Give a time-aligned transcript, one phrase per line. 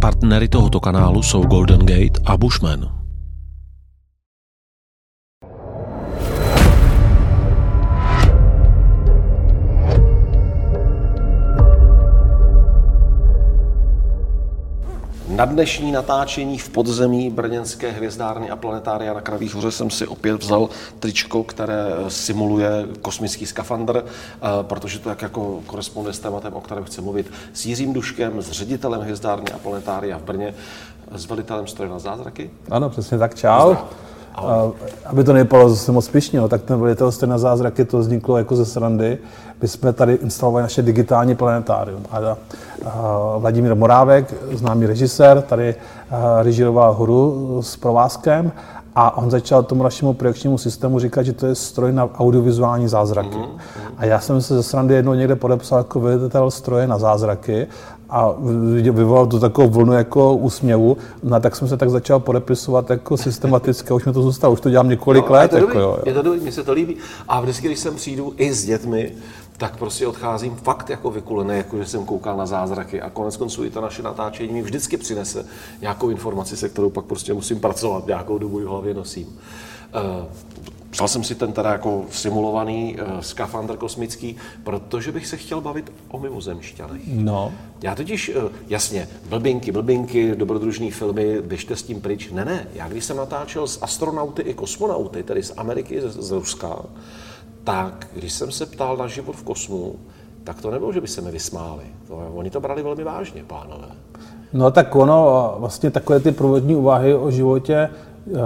[0.00, 3.07] Partnery tohoto kanálu jsou Golden Gate a Bushman.
[15.38, 20.42] Na dnešní natáčení v podzemí brněnské hvězdárny a planetária na Kravých hoře jsem si opět
[20.42, 20.68] vzal
[20.98, 26.84] tričko, které simuluje kosmický skafandr, eh, protože to jak jako koresponduje s tématem, o kterém
[26.84, 30.54] chci mluvit, s Jiřím Duškem, s ředitelem hvězdárny a planetária v Brně,
[31.12, 32.50] s velitelem stroje na zázraky.
[32.70, 33.74] Ano, přesně tak, čau.
[34.46, 34.70] A,
[35.06, 38.56] aby to nevypadalo zase moc pišně, no, tak ten velitel na zázraky to vzniklo jako
[38.56, 39.18] ze srandy.
[39.62, 42.02] My jsme tady instalovali naše digitální planetárium.
[42.10, 42.36] A, a
[43.38, 45.74] Vladimír Morávek, známý režisér, tady
[46.42, 48.52] režíroval hru s provázkem
[48.94, 53.36] a on začal tomu našemu projekčnímu systému říkat, že to je stroj na audiovizuální zázraky.
[53.36, 53.94] Mm-hmm.
[53.98, 57.66] A já jsem se ze srandy jednou někde podepsal jako velitel stroje na zázraky
[58.10, 58.34] a
[58.90, 60.96] vyvolal to takovou vlnu jako úsměvu.
[61.22, 64.70] No tak jsem se tak začal podepisovat jako systematicky, už mi to zůstalo, už to
[64.70, 65.52] dělám několik no, let.
[65.52, 66.96] Je to, jako, jo, je to dobrý, mně se to líbí.
[67.28, 69.12] A vždycky, když sem přijdu i s dětmi,
[69.56, 73.64] tak prostě odcházím fakt jako vykulený, jako že jsem koukal na zázraky a konec konců
[73.64, 75.44] i to naše natáčení mi vždycky přinese
[75.80, 79.26] nějakou informaci, se kterou pak prostě musím pracovat, nějakou dobu v hlavě nosím.
[79.26, 80.26] Uh,
[80.98, 85.92] Vzal jsem si ten teda jako simulovaný uh, skafandr kosmický, protože bych se chtěl bavit
[86.08, 87.02] o mimozemšťanech.
[87.06, 87.52] No.
[87.82, 92.30] Já totiž, uh, jasně, blbinky, blbinky, dobrodružný filmy, běžte s tím pryč.
[92.30, 96.30] Ne, ne, já když jsem natáčel s astronauty i kosmonauty, tedy z Ameriky, z, z
[96.30, 96.76] Ruska,
[97.64, 99.94] tak když jsem se ptal na život v kosmu,
[100.44, 101.84] tak to nebylo, že by se mi vysmáli.
[102.08, 103.88] To, oni to brali velmi vážně, pánové.
[104.52, 107.90] No tak ono, vlastně takové ty průvodní úvahy o životě,
[108.30, 108.38] uh,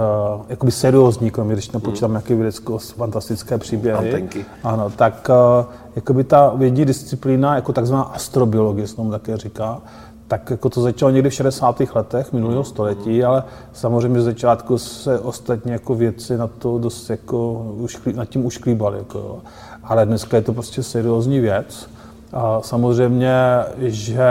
[0.49, 2.13] jakoby seriózní, kromě když nepočítám hmm.
[2.13, 3.97] nějaké vědecko-fantastické příběhy.
[3.97, 4.45] Antenky.
[4.63, 9.81] Ano, tak uh, jakoby ta vědní disciplína, jako takzvaná astrobiologie, se tomu také říká,
[10.27, 11.81] tak jako to začalo někdy v 60.
[11.95, 17.53] letech minulého století, ale samozřejmě z začátku se ostatní jako věci na to dost jako
[17.77, 18.97] ušklí, nad tím ušklíbali.
[18.97, 19.39] Jako.
[19.83, 21.89] Ale dneska je to prostě seriózní věc.
[22.33, 23.33] A samozřejmě,
[23.77, 24.25] že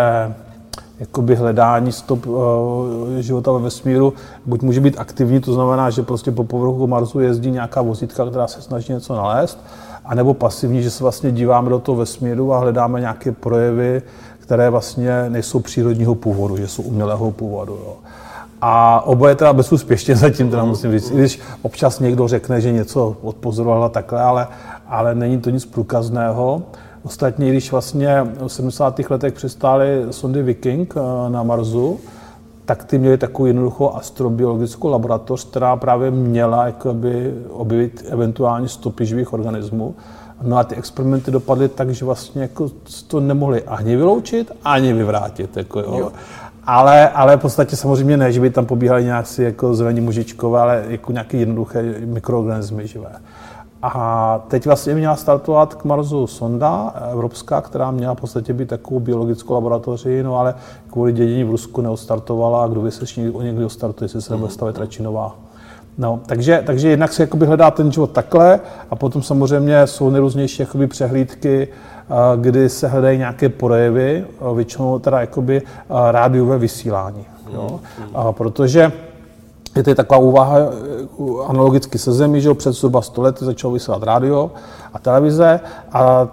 [1.02, 2.36] jakoby hledání stop uh,
[3.18, 4.12] života ve vesmíru
[4.46, 8.46] buď může být aktivní, to znamená, že prostě po povrchu Marsu jezdí nějaká vozítka, která
[8.46, 9.58] se snaží něco nalézt,
[10.04, 14.02] anebo pasivní, že se vlastně díváme do toho vesmíru a hledáme nějaké projevy,
[14.38, 17.72] které vlastně nejsou přírodního původu, že jsou umělého původu.
[17.72, 17.94] Jo.
[18.60, 23.16] A oboje teda bezúspěšně zatím, teda musím říct, i když občas někdo řekne, že něco
[23.22, 24.48] odpozoroval takhle, ale,
[24.88, 26.62] ale není to nic průkazného.
[27.04, 29.00] Ostatně, když vlastně v 70.
[29.10, 32.00] letech přistály sondy Viking eh, na Marsu,
[32.64, 39.32] tak ty měly takovou jednoduchou astrobiologickou laboratoř, která právě měla jakoby, objevit eventuální stopy živých
[39.32, 39.94] organismů.
[40.42, 42.70] No a ty experimenty dopadly tak, že vlastně jako
[43.06, 45.56] to nemohli ani vyloučit, ani vyvrátit.
[45.56, 45.96] Jako jo.
[45.98, 46.12] Jo.
[46.66, 50.84] Ale, ale v podstatě samozřejmě ne, že by tam pobíhali nějaký jako zelení mužičkové, ale
[50.88, 53.12] jako nějaké jednoduché mikroorganismy živé.
[53.82, 59.00] A teď vlastně měla startovat k Marsu sonda evropská, která měla v podstatě být takovou
[59.00, 60.54] biologickou laboratoří, no ale
[60.90, 64.52] kvůli dědění v Rusku neostartovala a kdo ví, se o někdy ostartuje, jestli se nebude
[64.52, 65.36] stavět radši nová.
[65.98, 68.60] No, takže, takže jednak se jakoby hledá ten život takhle
[68.90, 71.68] a potom samozřejmě jsou nejrůznější jakoby přehlídky,
[72.36, 75.62] kdy se hledají nějaké projevy, většinou teda jakoby
[76.10, 77.26] rádiové vysílání.
[77.54, 77.80] Jo?
[78.14, 78.92] A protože
[79.76, 80.66] je to taková úvaha eh,
[81.46, 84.50] analogicky se zemí, že před zhruba 100 lety začalo vysílat rádio
[84.92, 85.60] a televize
[85.92, 86.28] a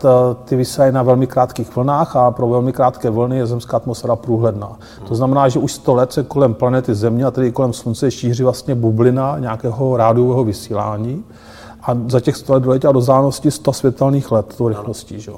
[0.46, 4.78] ty vysílají na velmi krátkých vlnách a pro velmi krátké vlny je zemská atmosféra průhledná.
[5.08, 8.44] To znamená, že už 100 let se kolem planety Země a tedy kolem Slunce šíří
[8.44, 11.24] vlastně bublina nějakého rádiového vysílání
[11.84, 15.20] a za těch 100 let doletěla do zánosti 100 světelných let tou rychlostí.
[15.20, 15.32] Že?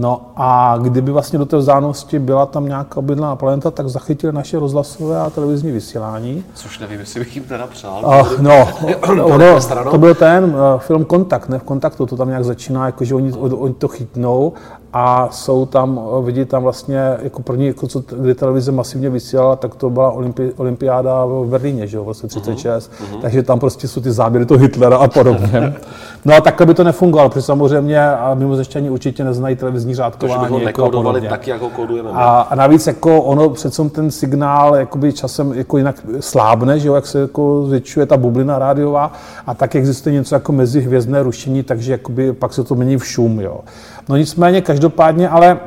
[0.00, 4.58] No a kdyby vlastně do té vzdálenosti byla tam nějaká obydlená planeta, tak zachytili naše
[4.58, 6.44] rozhlasové a televizní vysílání.
[6.54, 8.04] Což nevím, jestli bych jim teda přál.
[8.06, 8.68] Uh, no,
[9.24, 9.60] ono,
[9.90, 13.32] to byl ten uh, film Kontakt, ne v kontaktu, to tam nějak začíná, jakože oni,
[13.32, 14.52] oni to chytnou
[14.92, 19.74] a jsou tam, vidí tam vlastně jako první, jako co, kdy televize masivně vysílala, tak
[19.74, 23.20] to byla olympi, olympiáda v Berlíně, že jo, vlastně 36, uh-huh.
[23.20, 25.74] takže tam prostě jsou ty záběry toho Hitlera a podobně.
[26.24, 30.48] No a takhle by to nefungovalo, protože samozřejmě a mimozešťaní určitě neznají televizní řádkování.
[30.48, 32.10] To, jako a tak, jak ho kódujeme.
[32.12, 36.94] A, a, navíc jako ono přece ten signál jakoby časem jako jinak slábne, že jo,
[36.94, 39.12] jak se jako zvětšuje ta bublina rádiová
[39.46, 43.40] a tak existuje něco jako mezihvězdné rušení, takže jakoby pak se to mění v šum,
[43.40, 43.60] jo.
[44.08, 45.58] No nicméně každopádně, ale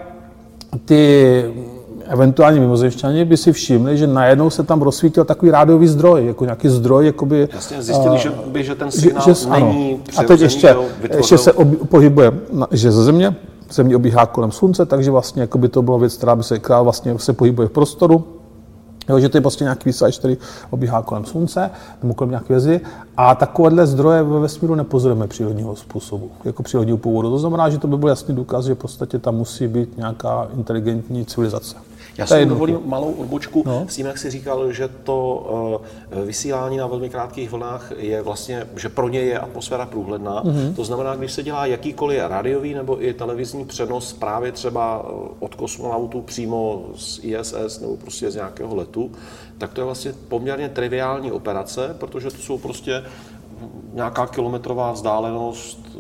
[0.86, 1.46] ty
[2.08, 6.70] eventuálně mimozemšťani by si všimli, že najednou se tam rozsvítil takový rádiový zdroj, jako nějaký
[6.70, 7.50] zdroj, jakoby...
[7.54, 10.76] Jasně, zjistili, uh, že, by, že ten signál že, že, není A teď ještě,
[11.18, 12.32] ještě se ob, pohybuje,
[12.72, 13.36] že ze země,
[13.72, 16.82] země obíhá kolem slunce, takže vlastně jako by to bylo věc, která by se, která
[16.82, 18.24] vlastně se pohybuje v prostoru,
[19.12, 20.38] Jo, že to je prostě nějaký vysílač, který
[20.70, 21.70] obíhá kolem Slunce
[22.04, 22.82] nebo kolem nějaké hvězdy
[23.18, 27.30] a takovéhle zdroje ve vesmíru nepozorujeme přírodního způsobu, jako přírodního původu.
[27.30, 30.48] To znamená, že to by byl jasný důkaz, že v podstatě tam musí být nějaká
[30.56, 31.91] inteligentní civilizace.
[32.18, 33.86] Já si dovolím malou odbočku No.
[33.90, 35.82] s tím, jak jsi říkal, že to
[36.12, 40.42] eh, vysílání na velmi krátkých vlnách je vlastně, že pro ně je atmosféra průhledná.
[40.46, 40.74] Mhm.
[40.74, 45.56] To znamená, když se dělá jakýkoliv rádiový nebo i televizní přenos právě třeba eh, od
[45.56, 49.12] kosmonautů přímo z ISS nebo prostě z nějakého letu,
[49.58, 53.04] tak to je vlastně poměrně triviální operace, protože to jsou prostě
[53.94, 55.91] nějaká kilometrová vzdálenost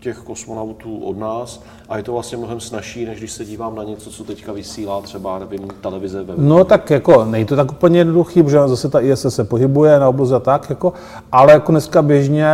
[0.00, 3.84] těch kosmonautů od nás a je to vlastně mnohem snažší, než když se dívám na
[3.84, 7.98] něco, co teďka vysílá třeba, nevím, televize ve No tak jako, není to tak úplně
[7.98, 10.92] jednoduchý, protože zase ta ISS se pohybuje na obloze a tak, jako,
[11.32, 12.46] ale jako dneska běžně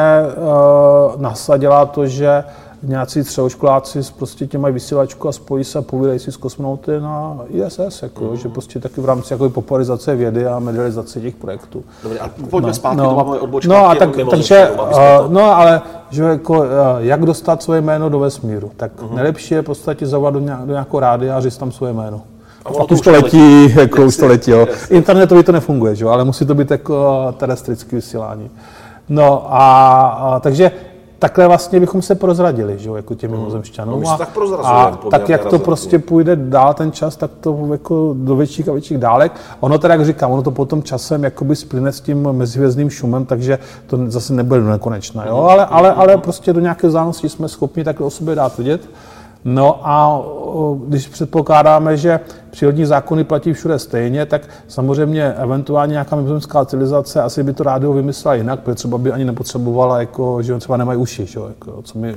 [1.14, 2.44] uh, NASA dělá to, že
[2.82, 7.00] nějací středoškoláci s prostě těma mají vysílačku a spojí se a povídají si s kosmonauty
[7.00, 8.36] na ISS, jako, mm.
[8.36, 11.84] že prostě taky v rámci jako popularizace vědy a medializace těch projektů.
[12.02, 13.72] Dobře, a pojďme zpátky, to byla moje odbočka.
[13.72, 15.80] No a tak, takže, jsme to- no ale,
[16.10, 16.66] že jako, uh,
[16.98, 19.14] jak dostat svoje jméno do vesmíru, tak uh-huh.
[19.14, 22.20] nejlepší je v podstatě zavolat do, nějak, do nějakého rádia a říct tam svoje jméno.
[22.64, 23.74] A pak to už to letí, letí.
[23.80, 24.66] jako už to letí, jo.
[24.90, 28.50] Internetově to nefunguje, že jo, ale musí to být jako terestrické vysílání.
[29.08, 30.72] No a, a takže
[31.22, 33.94] takhle vlastně bychom se prozradili, že jo, jako těm mimozemšťanům.
[33.94, 34.28] No, my se a, tak
[34.62, 38.72] a tak jak to prostě půjde dál ten čas, tak to jako do větších a
[38.72, 39.32] větších dálek.
[39.60, 43.58] Ono teda, jak říkám, ono to potom časem jakoby splyne s tím mezihvězdným šumem, takže
[43.86, 45.36] to zase nebude do nekonečna, jo?
[45.36, 48.80] Ale, ale, ale prostě do nějaké vzdálenosti jsme schopni takhle o sobě dát vidět.
[49.44, 50.22] No a
[50.86, 57.42] když předpokládáme, že přírodní zákony platí všude stejně, tak samozřejmě eventuálně nějaká mimozemská civilizace asi
[57.42, 61.26] by to rádio vymyslela jinak, protože třeba by ani nepotřebovala, jako, že třeba nemají uši,
[61.26, 62.14] že jako, co my,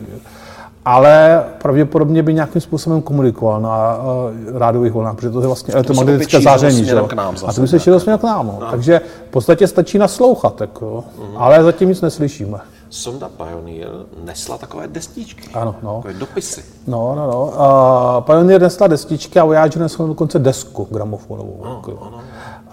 [0.85, 6.41] ale pravděpodobně by nějakým způsobem komunikoval na uh, rádiových vlnách, protože to je vlastně elektromagnetické
[6.41, 6.85] záření.
[6.85, 8.47] že k nám A zase to by se šířilo směrem k nám.
[8.47, 8.67] No.
[8.71, 11.03] Takže v podstatě stačí naslouchat, jako,
[11.37, 12.57] ale zatím nic neslyšíme.
[12.89, 13.89] Sonda Pioneer
[14.23, 15.95] nesla takové destičky, Ano, no.
[15.95, 16.63] takové dopisy.
[16.87, 17.45] No, no, no.
[17.45, 21.63] Uh, Pioneer nesla destičky a Voyager nesla dokonce desku gramofonovou.
[21.69, 21.99] jako.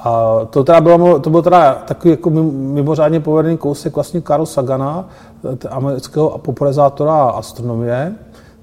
[0.05, 4.47] A to, teda bylo, to byl teda takový jako mim- mimořádně povedený kousek vlastně Carl
[4.47, 5.09] Sagana,
[5.70, 8.15] amerického popularizátora astronomie,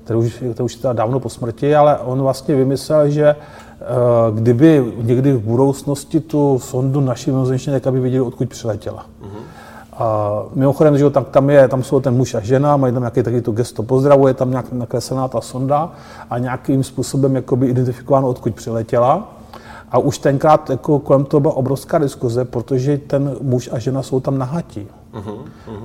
[0.04, 3.86] který už, který už je teda dávno po smrti, ale on vlastně vymyslel, že eh,
[4.34, 9.06] kdyby někdy v budoucnosti tu sondu naši mimozemštění, tak aby viděli, odkud přiletěla.
[10.00, 13.02] A mimochodem, že jo, tam, tam, je, tam jsou ten muž a žena, mají tam
[13.02, 15.92] nějaký taky to gesto pozdravu, je tam nějak nakreslená ta sonda
[16.30, 19.36] a nějakým způsobem jakoby identifikováno, odkud přiletěla.
[19.92, 24.20] A už tenkrát jako kolem toho byla obrovská diskuze, protože ten muž a žena jsou
[24.20, 24.88] tam nahatí.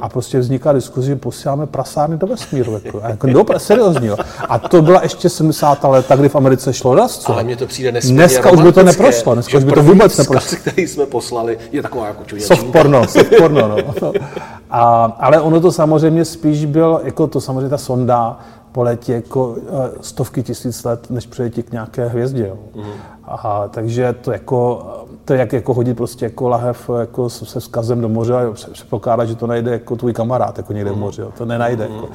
[0.00, 2.80] A prostě vzniká diskuze, že posíláme prasárny do vesmíru.
[2.84, 4.08] Jako, a jako no, seriózně.
[4.08, 4.16] jo.
[4.48, 5.84] A to byla ještě 70.
[5.84, 7.30] léta, kdy v Americe šlo raz.
[7.30, 10.12] Ale mně to přijde nesmírně Dneska už by to neprošlo, dneska už by to vůbec
[10.12, 10.58] vzkaz, neprošlo.
[10.58, 12.56] který jsme poslali, je taková jako čuděčinka.
[12.56, 14.12] Soft porno, soft porno, no.
[14.70, 18.38] A, ale ono to samozřejmě spíš byl, jako to samozřejmě ta sonda
[18.74, 22.46] poletí jako eh, stovky tisíc let, než přiletí k nějaké hvězdě.
[22.46, 22.56] Jo.
[22.76, 22.90] Mhm.
[23.24, 24.86] A, takže to jako,
[25.24, 28.70] to je jak jako hodit prostě jako lahev jako se vzkazem do moře a pře-
[28.70, 31.20] předpokládat, že to najde jako tvůj kamarád jako někde v moři.
[31.20, 31.32] Jo.
[31.38, 31.88] To nenajde.
[31.94, 32.08] Jako.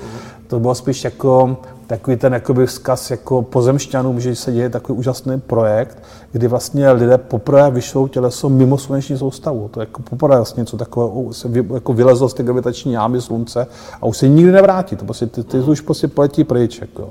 [0.48, 1.58] To bylo spíš jako
[1.90, 7.18] takový ten jakoby vzkaz jako pozemšťanům, že se děje takový úžasný projekt, kdy vlastně lidé
[7.18, 9.70] poprvé vyšlou těleso mimo sluneční soustavu.
[9.74, 13.22] To je jako poprvé vlastně něco takového, se vy, jako vylezlo z té gravitační jámy
[13.22, 13.68] slunce
[14.02, 14.96] a už se nikdy nevrátí.
[14.96, 16.82] To prostě, ty, ty už prostě poletí pryč.
[16.82, 17.10] Jako.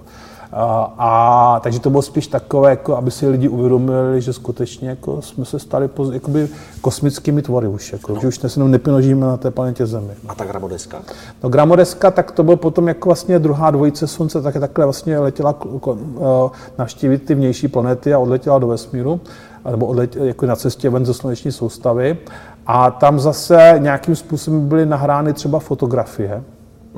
[0.53, 5.23] A, a, takže to bylo spíš takové, jako, aby si lidi uvědomili, že skutečně jako,
[5.23, 6.49] jsme se stali poz, jakoby,
[6.81, 10.13] kosmickými tvory už, jako, že už se jenom nepinožíme na té planetě Zemi.
[10.29, 10.99] A ta gramodeska?
[11.43, 15.55] No Gramodeska, tak to byl potom jako vlastně druhá dvojice Slunce, tak takhle vlastně letěla
[15.89, 19.21] eh, navštívit ty vnější planety a odletěla do vesmíru,
[19.71, 22.19] nebo odletěla jako na cestě ven ze sluneční soustavy.
[22.67, 26.43] A tam zase nějakým způsobem byly nahrány třeba fotografie,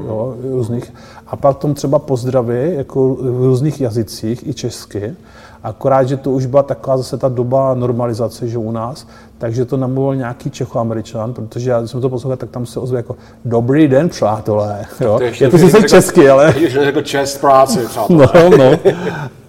[0.06, 0.92] jo, různých.
[1.26, 5.14] A pak tom třeba pozdravy jako v různých jazycích, i česky.
[5.62, 9.06] Akorát, že to už byla taková zase ta doba normalizace, že u nás,
[9.38, 12.98] takže to namluvil nějaký Čechoameričan, protože já, když jsem to poslouchal, tak tam se ozve
[12.98, 14.86] jako Dobrý den, přátelé.
[15.00, 15.18] Jo?
[15.18, 16.52] To ještě Je to sice česky, ale...
[16.56, 18.28] Když řekl čest práci, přátelé.
[18.34, 18.92] No, no.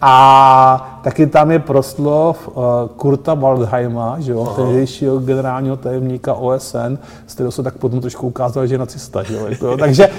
[0.01, 2.63] A taky tam je proslov uh,
[2.95, 8.67] Kurta Waldheima, že jo, tehdejšího generálního tajemníka OSN, z kterého se tak potom trošku ukázalo,
[8.67, 9.23] že je nacista.
[9.23, 9.77] Že jo, jako, jo.
[9.77, 10.09] Takže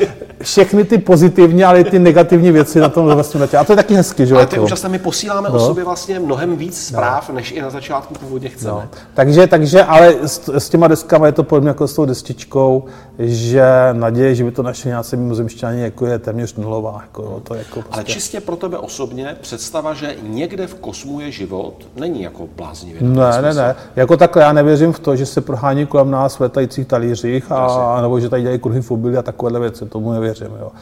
[0.42, 3.48] všechny ty pozitivní, ale i ty negativní věci na tom vesmíru.
[3.58, 5.54] A to je taky hezky, že Ale to je úžasné, my posíláme no.
[5.54, 7.34] o sobě vlastně mnohem víc zpráv, no.
[7.34, 8.72] než i na začátku původně chceme.
[8.72, 8.88] No.
[9.14, 12.84] Takže, takže, ale s, s těma deskama je to podobně jako s tou destičkou,
[13.18, 17.00] že naděje, že by to našli nějací mimozemšťani, jako je téměř nulová.
[17.02, 17.94] Jako, jo, to je jako prostě...
[17.94, 23.02] Ale čistě pro tebe osobně představa, že někde v kosmu je život, není jako bláznivě.
[23.02, 23.74] Ne, ne, ne.
[23.96, 27.98] Jako takhle já nevěřím v to, že se prohání kolem nás v letajících talířích, a,
[28.02, 30.31] nebo že tady dělají kruhy v obili a takovéhle věci, tomu nevěřím.
[30.40, 30.72] Jo.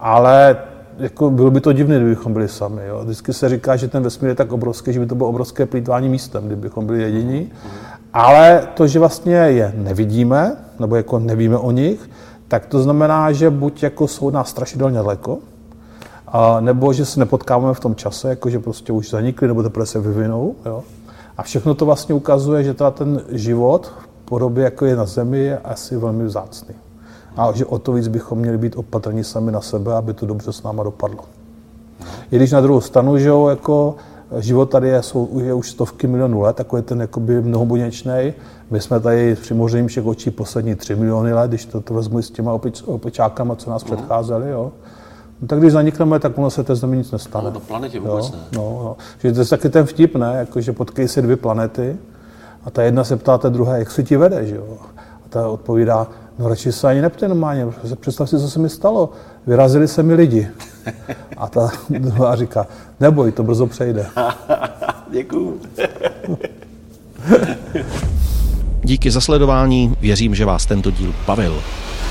[0.00, 0.56] Ale
[0.98, 2.82] jako bylo by to divné, kdybychom byli sami.
[2.86, 3.00] Jo.
[3.04, 6.08] Vždycky se říká, že ten vesmír je tak obrovský, že by to bylo obrovské plýtvání
[6.08, 7.52] místem, kdybychom byli jediní.
[8.12, 12.10] Ale to, že vlastně je nevidíme, nebo jako nevíme o nich,
[12.48, 15.38] tak to znamená, že buď jako jsou nás strašidelně daleko,
[16.26, 19.86] a nebo že se nepotkáváme v tom čase, jako že prostě už zanikly, nebo teprve
[19.86, 20.54] se vyvinou.
[20.66, 20.82] Jo.
[21.36, 25.38] A všechno to vlastně ukazuje, že teda ten život v podobě, jako je na Zemi,
[25.38, 26.74] je asi velmi vzácný.
[27.36, 30.52] A že o to víc bychom měli být opatrní sami na sebe, aby to dobře
[30.52, 31.24] s náma dopadlo.
[32.30, 33.96] I když na druhou stranu, že jo, jako
[34.38, 38.32] život tady je, jsou, je už stovky milionů let, takový ten jakoby mnohobuněčný.
[38.70, 39.54] My jsme tady při
[39.86, 43.70] všech očí poslední tři miliony let, když to, to vezmu s těma opič, opičákama, co
[43.70, 44.50] nás předcházeli.
[44.50, 44.72] Jo.
[45.42, 47.44] No, tak když zanikneme, tak ono se té zemi nic nestane.
[47.44, 48.42] Ale na planetě vůbec jo, ne.
[48.52, 48.96] No, no.
[49.18, 50.34] Že to je taky ten vtip, ne?
[50.38, 51.96] Jako, že potkají se dvě planety
[52.64, 54.78] a ta jedna se ptá té druhé, jak se ti vede, že jo?
[54.96, 56.06] A ta odpovídá,
[56.38, 57.66] no radši se ani neptej normálně,
[58.00, 59.12] představ si, co se mi stalo.
[59.46, 60.48] Vyrazili se mi lidi.
[61.36, 62.66] A ta druhá říká,
[63.00, 64.06] neboj, to brzo přejde.
[65.10, 65.60] Děkuju.
[68.82, 71.60] Díky za sledování, věřím, že vás tento díl bavil.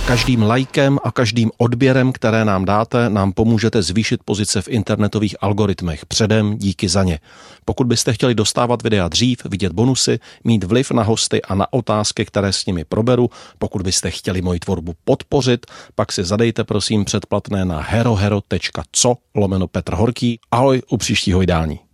[0.07, 6.05] Každým lajkem a každým odběrem, které nám dáte, nám pomůžete zvýšit pozice v internetových algoritmech.
[6.05, 7.19] Předem díky za ně.
[7.65, 12.25] Pokud byste chtěli dostávat videa dřív, vidět bonusy, mít vliv na hosty a na otázky,
[12.25, 17.65] které s nimi proberu, pokud byste chtěli moji tvorbu podpořit, pak si zadejte prosím předplatné
[17.65, 20.39] na herohero.co lomeno Petr Horký.
[20.51, 21.86] Ahoj u příštího jdání.